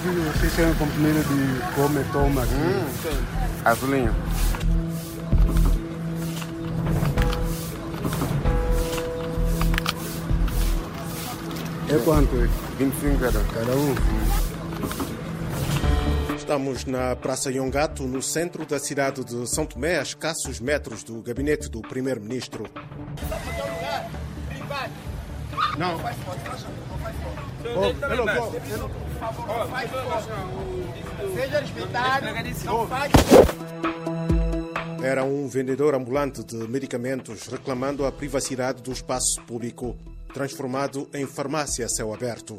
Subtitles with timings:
[0.00, 2.54] que vocês têm comida de come, toma aqui.
[2.54, 3.62] Hum, sim.
[3.64, 4.14] Azulinho.
[11.88, 12.36] É quanto?
[12.78, 13.44] 25 cada.
[13.44, 13.94] Cada um?
[16.36, 21.20] Estamos na Praça Yongato, no centro da cidade de São Tomé, a escassos metros do
[21.20, 22.64] gabinete do primeiro-ministro.
[25.78, 25.96] Não.
[27.76, 28.24] Oh, pelo
[31.34, 32.26] Seja respeitado.
[32.64, 33.12] Não faz.
[35.02, 39.96] Era um vendedor ambulante de medicamentos reclamando a privacidade do espaço público,
[40.34, 42.58] transformado em farmácia a céu aberto.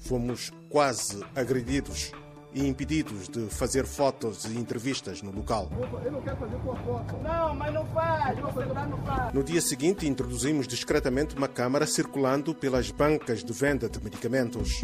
[0.00, 2.10] Fomos quase agredidos
[2.54, 5.68] e impedidos de fazer fotos e entrevistas no local.
[6.04, 7.16] Eu não quero fazer tua foto.
[7.22, 8.38] Não, mas não faz.
[8.38, 9.34] Não faz.
[9.34, 14.80] No dia seguinte, introduzimos discretamente uma câmara circulando pelas bancas de venda de medicamentos.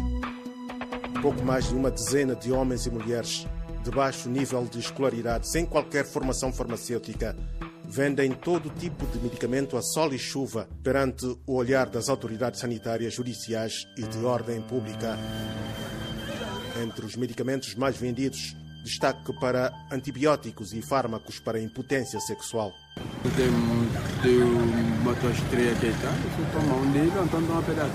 [1.21, 3.47] Pouco mais de uma dezena de homens e mulheres
[3.83, 7.35] de baixo nível de escolaridade, sem qualquer formação farmacêutica,
[7.85, 13.13] vendem todo tipo de medicamento a sol e chuva perante o olhar das autoridades sanitárias,
[13.13, 15.17] judiciais e de ordem pública.
[16.83, 22.73] Entre os medicamentos mais vendidos, destaque para antibióticos e fármacos para impotência sexual.
[23.35, 23.49] Tem,
[24.23, 27.91] tem uma tua estreia que está, você toma um dele, então dá uma pedaço.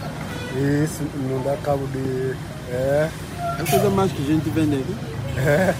[0.84, 2.36] Isso, não dá cabo de.
[2.70, 3.10] É.
[3.58, 4.94] É coisa mais que a gente vende aqui.
[5.38, 5.74] É.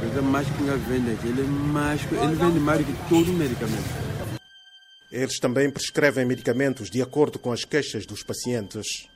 [0.00, 1.28] Coisa mais que a gente vende aqui.
[1.28, 4.02] Ele, é mais, ele vende mais que todo medicamento.
[5.10, 9.08] Eles também prescrevem medicamentos de acordo com as queixas dos pacientes.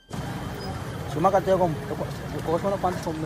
[1.17, 1.73] Cuma katanya kom,
[2.45, 3.25] kau mana pantas kom na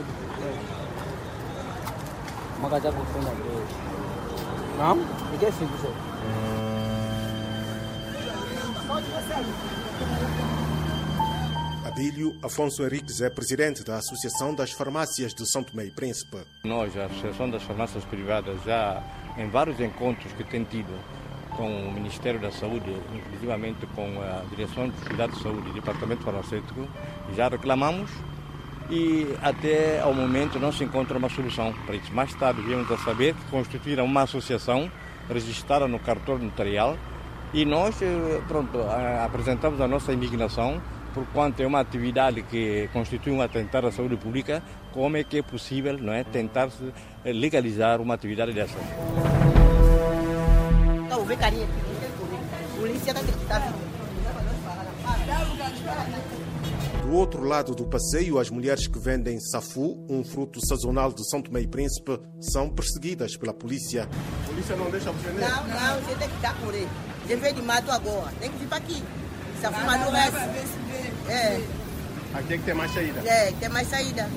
[2.63, 3.51] Maka jago ko na do.
[4.79, 4.97] Nam,
[5.35, 5.91] ike sim so.
[11.83, 16.37] Abílio Afonso Henriques é presidente da Associação das Farmácias de São Tomé e Príncipe.
[16.63, 19.03] Nós, a Associação das Farmácias Privadas, já
[19.37, 20.97] em vários encontros que tem tido
[21.55, 26.87] com o Ministério da Saúde, inclusivamente com a Direção de Cuidado de Saúde Departamento Farmacêutico,
[27.35, 28.09] já reclamamos
[28.89, 32.13] e até ao momento não se encontra uma solução para isso.
[32.13, 34.91] Mais tarde viemos a saber que constituíram uma associação
[35.29, 36.97] registrada no cartório notarial
[37.53, 37.99] e nós
[38.47, 38.79] pronto,
[39.23, 40.81] apresentamos a nossa indignação
[41.13, 44.63] por quanto é uma atividade que constitui um atentado à saúde pública,
[44.93, 46.69] como é que é possível não é, tentar
[47.25, 48.77] legalizar uma atividade dessa?
[52.77, 53.13] Polícia
[57.01, 61.41] Do outro lado do passeio, as mulheres que vendem safu, um fruto sazonal de São
[61.41, 64.09] Tomé e Príncipe, são perseguidas pela polícia.
[64.43, 65.49] A polícia não deixa você vender?
[65.49, 66.89] Não, não, você tem que dar por ele.
[67.25, 69.03] Você vem de mato agora, tem que vir para aqui.
[69.61, 70.37] Safu mas não resto.
[71.29, 71.61] É.
[72.33, 73.21] Aqui tem que ter mais saída.
[73.25, 74.29] É, tem mais saída.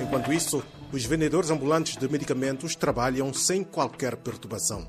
[0.00, 4.86] Enquanto isso, os vendedores ambulantes de medicamentos trabalham sem qualquer perturbação.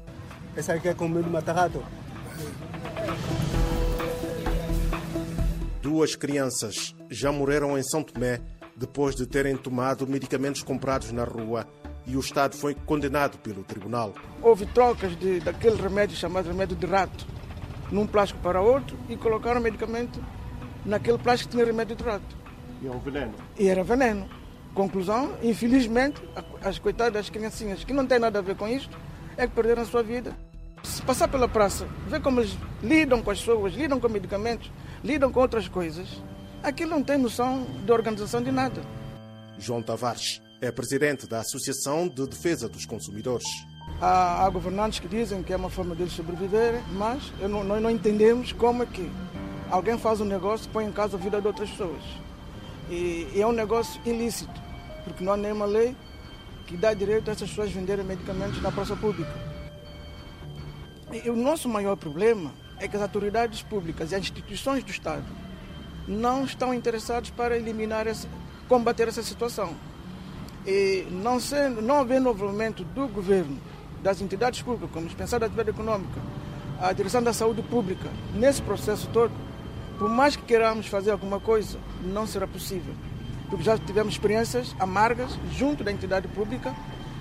[0.56, 1.84] Esse aqui é com medo de matar rato?
[5.82, 8.42] Duas crianças já morreram em São Tomé
[8.76, 11.68] depois de terem tomado medicamentos comprados na rua
[12.06, 14.14] e o Estado foi condenado pelo tribunal.
[14.42, 17.26] Houve trocas de, daquele remédio chamado remédio de rato,
[17.92, 20.24] num plástico para outro e colocaram o medicamento
[20.86, 22.38] naquele plástico que tinha remédio de rato.
[22.82, 23.34] E é um veneno?
[23.58, 24.30] E era veneno.
[24.74, 26.22] Conclusão, infelizmente,
[26.62, 28.98] as coitadas criancinhas que não têm nada a ver com isto
[29.36, 30.36] é que perderam a sua vida.
[30.84, 34.72] Se passar pela praça, ver como eles lidam com as pessoas, lidam com medicamentos,
[35.04, 36.08] lidam com outras coisas,
[36.62, 38.82] aquilo não tem noção de organização de nada.
[39.58, 43.48] João Tavares é presidente da Associação de Defesa dos Consumidores.
[44.00, 47.90] Há, há governantes que dizem que é uma forma deles sobreviverem, mas não, nós não
[47.90, 49.10] entendemos como é que
[49.70, 52.02] alguém faz um negócio e põe em causa a vida de outras pessoas.
[52.90, 54.62] E, e é um negócio ilícito,
[55.04, 55.96] porque não há nenhuma lei
[56.66, 59.34] que dá direito a essas pessoas venderem medicamentos na praça pública.
[61.12, 65.26] E o nosso maior problema é que as autoridades públicas e as instituições do Estado
[66.08, 68.06] não estão interessados para eliminar,
[68.68, 69.74] combater essa situação.
[70.66, 73.58] E não, sendo, não havendo envolvimento do governo,
[74.04, 76.22] das entidades públicas, como dispensar da atividade econômica,
[76.80, 79.32] a direção da saúde pública, nesse processo todo,
[79.98, 82.94] por mais que queiramos fazer alguma coisa, não será possível.
[83.50, 86.74] Porque já tivemos experiências amargas junto da entidade pública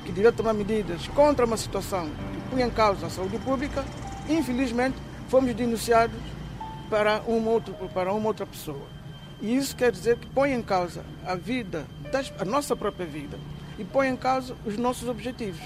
[0.04, 3.84] que devia tomar medidas contra uma situação que punha em causa a saúde pública.
[4.28, 4.96] Infelizmente,
[5.28, 6.16] fomos denunciados
[6.90, 8.86] para uma, outra, para uma outra pessoa.
[9.40, 11.86] E isso quer dizer que põe em causa a vida,
[12.38, 13.38] a nossa própria vida,
[13.78, 15.60] e põe em causa os nossos objetivos.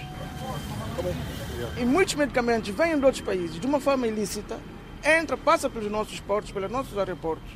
[1.79, 4.59] E muitos medicamentos vêm de outros países de uma forma ilícita,
[5.05, 7.51] entra, passa pelos nossos portos, pelos nossos aeroportos,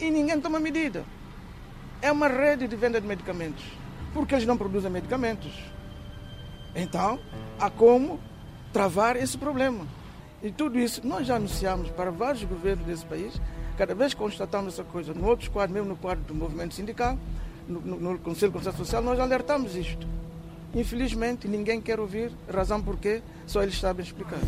[0.00, 1.04] e ninguém toma medida.
[2.00, 3.64] É uma rede de venda de medicamentos,
[4.12, 5.52] porque eles não produzem medicamentos.
[6.74, 7.18] Então,
[7.58, 8.20] há como
[8.72, 9.86] travar esse problema.
[10.42, 13.40] E tudo isso nós já anunciamos para vários governos desse país.
[13.78, 17.18] Cada vez constatamos essa coisa, no outro quadro, mesmo no quadro do movimento sindical,
[17.66, 20.06] no, no, no Conselho de Conselho Social, nós alertamos isto.
[20.74, 24.38] Infelizmente, ninguém quer ouvir, razão porque só eles sabem explicar.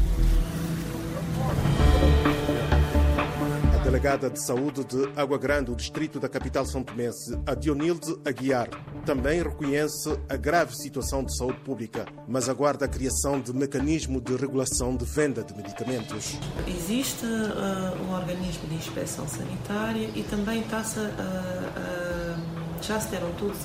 [3.75, 8.17] A delegada de saúde de Água Grande, o distrito da capital são tomense, a Dionilde
[8.25, 8.69] Aguiar,
[9.05, 14.35] também reconhece a grave situação de saúde pública, mas aguarda a criação de mecanismo de
[14.35, 16.37] regulação de venda de medicamentos.
[16.67, 22.37] Existe uh, um organismo de inspeção sanitária e também está-se a,
[22.83, 23.59] já se deram todos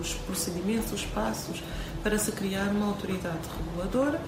[0.00, 1.62] os procedimentos, os passos
[2.02, 4.20] para se criar uma autoridade reguladora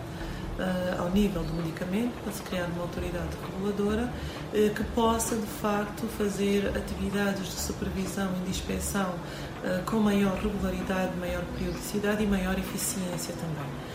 [0.60, 5.46] uh, ao nível do medicamento, para se criar uma autoridade reguladora uh, que possa de
[5.46, 12.26] facto fazer atividades de supervisão e de inspeção uh, com maior regularidade, maior periodicidade e
[12.26, 13.90] maior eficiência também.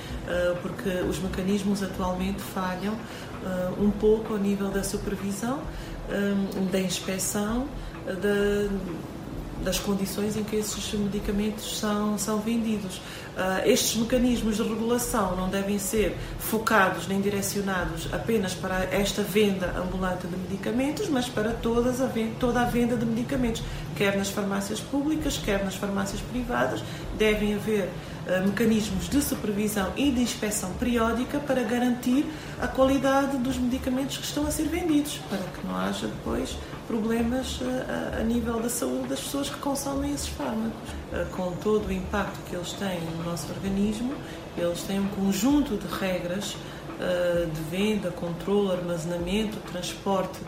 [0.64, 2.96] Porque os mecanismos atualmente falham
[3.80, 5.62] um pouco ao nível da supervisão,
[6.72, 7.68] da inspeção,
[8.08, 8.68] da
[9.64, 12.98] das condições em que esses medicamentos são, são vendidos.
[13.36, 19.74] Uh, estes mecanismos de regulação não devem ser focados nem direcionados apenas para esta venda
[19.78, 23.62] ambulante de medicamentos, mas para todas a venda, toda a venda de medicamentos,
[23.96, 26.82] quer nas farmácias públicas, quer nas farmácias privadas.
[27.18, 27.90] Devem haver
[28.46, 32.26] mecanismos de supervisão e de inspeção periódica para garantir
[32.60, 36.58] a qualidade dos medicamentos que estão a ser vendidos, para que não haja depois
[36.88, 40.90] problemas a, a, nível da saúde das pessoas que consomem esses fármacos.
[41.36, 44.14] Com todo o impacto que eles têm no nosso organismo,
[44.58, 46.56] eles têm um conjunto de regras
[47.54, 50.40] de venda, controle, armazenamento, transporte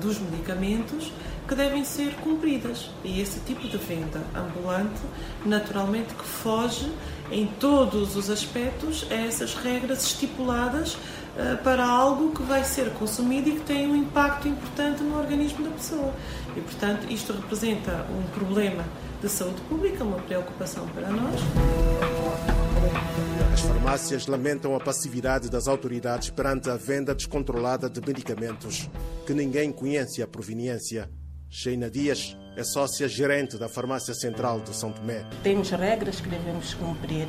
[0.00, 1.10] dos medicamentos
[1.52, 2.90] que devem ser cumpridas.
[3.04, 5.02] E esse tipo de venda ambulante,
[5.44, 6.90] naturalmente, que foge
[7.30, 13.50] em todos os aspectos a essas regras estipuladas uh, para algo que vai ser consumido
[13.50, 16.14] e que tem um impacto importante no organismo da pessoa.
[16.56, 18.84] E, portanto, isto representa um problema
[19.20, 21.38] de saúde pública, uma preocupação para nós.
[23.52, 28.88] As farmácias lamentam a passividade das autoridades perante a venda descontrolada de medicamentos,
[29.26, 31.10] que ninguém conhece a proveniência.
[31.54, 35.22] Sheina Dias é sócia gerente da Farmácia Central de São Tomé.
[35.42, 37.28] Temos regras que devemos cumprir,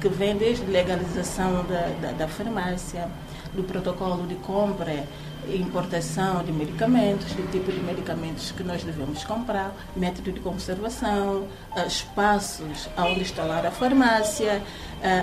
[0.00, 3.06] que vêm desde legalização da, da, da farmácia,
[3.52, 5.06] do protocolo de compra
[5.48, 11.46] importação de medicamentos, do tipo de medicamentos que nós devemos comprar, método de conservação,
[11.86, 14.62] espaços onde instalar a farmácia,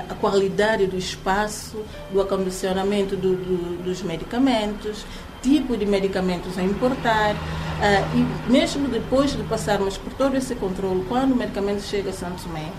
[0.10, 5.06] a qualidade do espaço, do acondicionamento do, do, dos medicamentos,
[5.42, 7.36] tipo de medicamentos a importar.
[7.36, 12.14] Uh, e mesmo depois de passarmos por todo esse controle, quando o medicamento chega a
[12.14, 12.72] Santo Tomé,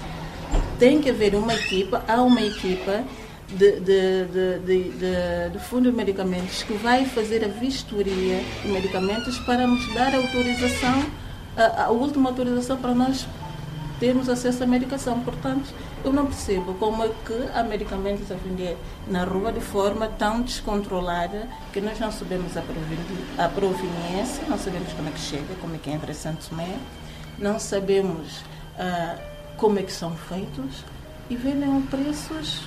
[0.78, 3.04] tem que haver uma equipa, há uma equipa
[3.48, 4.24] de, de,
[4.64, 10.14] de, de fundo de medicamentos que vai fazer a vistoria de medicamentos para nos dar
[10.14, 11.04] a autorização,
[11.56, 13.26] a, a última autorização para nós
[13.98, 15.20] termos acesso à medicação.
[15.20, 15.72] Portanto,
[16.04, 20.42] eu não percebo como é que há medicamentos a vender na rua de forma tão
[20.42, 25.78] descontrolada que nós não sabemos a proveniência, não sabemos como é que chega, como é
[25.78, 26.76] que entra em Santo Tomé,
[27.38, 28.42] não sabemos
[28.78, 29.16] ah,
[29.56, 30.84] como é que são feitos
[31.28, 32.62] e vendem a preços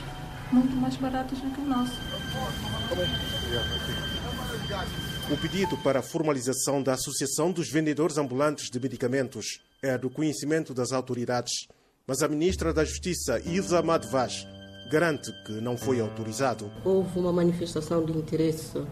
[0.52, 1.94] muito mais baratos do que o nosso.
[5.32, 10.74] O pedido para a formalização da Associação dos Vendedores Ambulantes de Medicamentos é do conhecimento
[10.74, 11.68] das autoridades,
[12.06, 14.46] mas a ministra da Justiça, Ilza Madvaz,
[14.92, 16.70] garante que não foi autorizado.
[16.84, 18.88] Houve uma manifestação de interesse uh,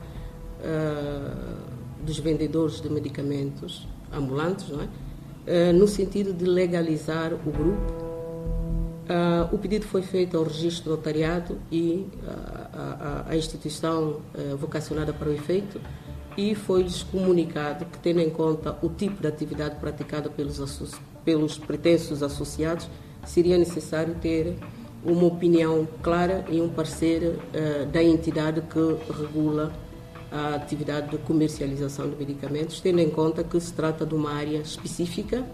[2.03, 4.85] dos vendedores de medicamentos ambulantes, não é?
[4.85, 8.08] Uh, no sentido de legalizar o grupo
[9.09, 12.29] Uh, o pedido foi feito ao registro notariado e uh,
[12.71, 15.81] a, a, instituição uh, vocacionada para o efeito
[16.37, 20.93] e foi-lhes comunicado que, tendo em conta o tipo de atividade praticada pelos,
[21.25, 22.87] pelos pretensos associados,
[23.25, 24.55] seria necessário ter
[25.03, 27.39] uma opinião clara e um parecer
[27.91, 29.73] da entidade que regula
[30.31, 34.57] a atividade de comercialização de medicamentos, tendo em conta que se trata de uma área
[34.57, 35.45] específica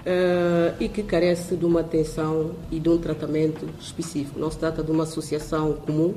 [0.00, 4.38] uh, e que carece de uma atenção e de um tratamento específico.
[4.38, 6.14] Não se trata de uma associação comum,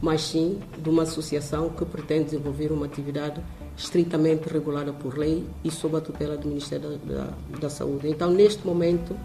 [0.00, 3.40] mas sim de uma associação que pretende desenvolver uma atividade
[3.76, 7.28] estritamente regulada por lei e sob a tutela do Ministério da, da,
[7.60, 8.08] da Saúde.
[8.08, 9.16] Então, neste momento,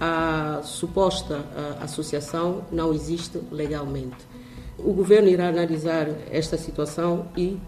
[0.00, 1.44] a suposta
[1.80, 4.16] a, associação não existe legalmente.
[4.78, 7.58] O governo irá analisar esta situação e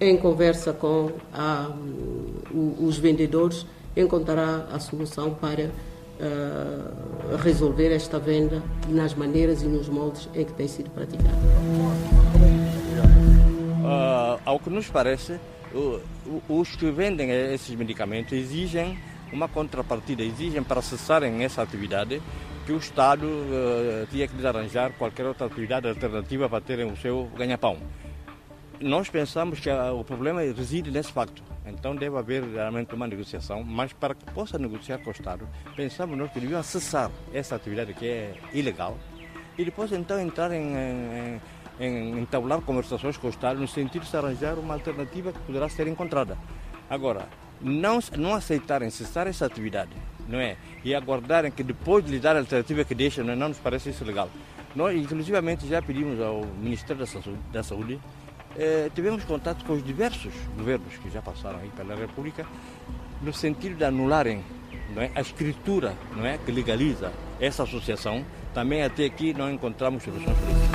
[0.00, 1.70] em conversa com a,
[2.52, 3.64] os vendedores,
[3.96, 10.52] encontrará a solução para uh, resolver esta venda nas maneiras e nos moldes em que
[10.52, 11.36] tem sido praticada.
[13.82, 15.38] Uh, ao que nos parece,
[16.48, 18.98] os que vendem esses medicamentos exigem
[19.32, 22.22] uma contrapartida, exigem para cessarem essa atividade
[22.64, 26.96] que o Estado uh, tinha que lhes arranjar qualquer outra atividade alternativa para terem o
[26.96, 27.78] seu ganha-pão.
[28.80, 31.42] Nós pensamos que o problema reside nesse facto.
[31.64, 36.16] Então deve haver realmente uma negociação, mas para que possa negociar com o Estado, pensamos
[36.16, 38.96] nós que deviam cessar essa atividade que é ilegal
[39.58, 41.40] e depois então entrar em, em,
[41.80, 45.68] em entabular conversações com o Estado no sentido de se arranjar uma alternativa que poderá
[45.68, 46.38] ser encontrada.
[46.88, 47.28] Agora,
[47.60, 49.90] não, não aceitarem cessar essa atividade
[50.28, 50.56] não é?
[50.84, 53.36] E aguardarem que depois de lhe dar a alternativa que deixam, não, é?
[53.36, 54.28] não nos parece isso legal.
[54.74, 58.00] Nós, inclusivamente, já pedimos ao Ministério da Saúde, da Saúde
[58.58, 62.46] eh, tivemos contato com os diversos governos que já passaram aí pela República,
[63.22, 64.44] no sentido de anularem
[64.94, 68.24] não é, a escritura não é, que legaliza essa associação.
[68.54, 70.66] Também até aqui não encontramos soluções para isso.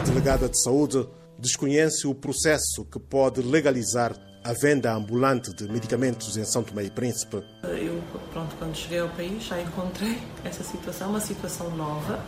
[0.00, 1.06] A delegada de saúde
[1.38, 6.90] desconhece o processo que pode legalizar a venda ambulante de medicamentos em São Tomé e
[6.90, 7.42] Príncipe.
[7.62, 12.24] Eu, pronto, quando cheguei ao país já encontrei essa situação, uma situação nova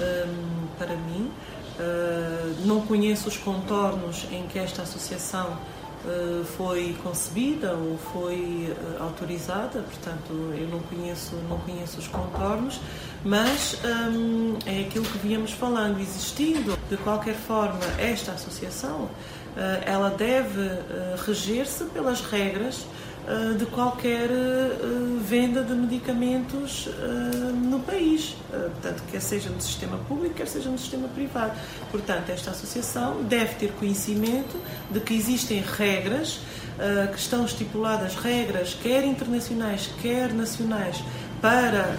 [0.00, 1.30] um, para mim.
[1.78, 5.58] Uh, não conheço os contornos em que esta associação
[6.04, 12.80] uh, foi concebida ou foi uh, autorizada, portanto eu não conheço, não conheço os contornos,
[13.22, 19.10] mas um, é aquilo que víamos falando, existindo de qualquer forma esta associação,
[19.56, 23.15] eh, ela deve eh, reger-se pelas regras eh,
[23.58, 24.28] de qualquer
[25.20, 26.88] venda de medicamentos
[27.68, 31.58] no país, portanto, quer seja no sistema público, quer seja no sistema privado.
[31.90, 34.56] Portanto, esta associação deve ter conhecimento
[34.90, 36.40] de que existem regras
[37.12, 41.02] que estão estipuladas, regras quer internacionais, quer nacionais,
[41.40, 41.96] para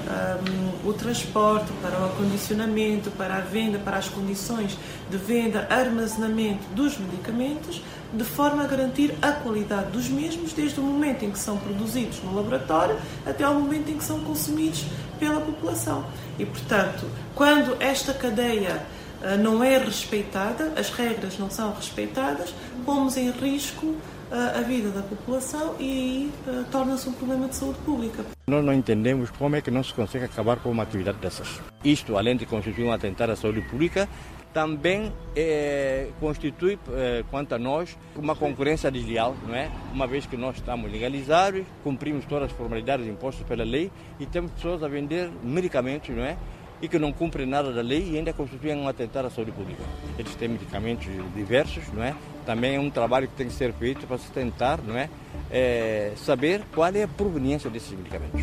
[0.85, 4.77] um, o transporte, para o acondicionamento, para a venda, para as condições
[5.09, 7.81] de venda, armazenamento dos medicamentos,
[8.13, 12.21] de forma a garantir a qualidade dos mesmos desde o momento em que são produzidos
[12.23, 14.85] no laboratório até ao momento em que são consumidos
[15.19, 16.05] pela população.
[16.39, 18.83] E, portanto, quando esta cadeia
[19.21, 22.53] uh, não é respeitada, as regras não são respeitadas,
[22.85, 23.95] pomos em risco
[24.31, 28.25] a vida da população e aí uh, torna-se um problema de saúde pública.
[28.47, 31.61] Nós não entendemos como é que não se consegue acabar com uma atividade dessas.
[31.83, 34.07] Isto, além de constituir um atentado à saúde pública,
[34.53, 39.69] também é, constitui, é, quanto a nós, uma concorrência desleal, não é?
[39.93, 44.51] Uma vez que nós estamos legalizados, cumprimos todas as formalidades impostas pela lei e temos
[44.53, 46.37] pessoas a vender medicamentos, não é?
[46.81, 49.81] E que não cumprem nada da lei e ainda constituem um atentado à saúde pública.
[50.17, 52.15] Eles têm medicamentos diversos, não é?
[52.45, 55.09] Também é um trabalho que tem que ser feito para se tentar, não é?
[55.49, 58.41] é saber qual é a proveniência desses medicamentos.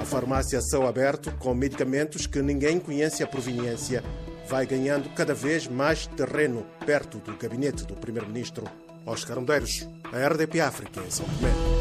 [0.00, 4.02] A farmácia Céu Aberto, com medicamentos que ninguém conhece a proveniência,
[4.48, 8.64] vai ganhando cada vez mais terreno perto do gabinete do Primeiro-Ministro.
[9.06, 11.73] Oscar Medeiros, a RDP África, em São Tomé.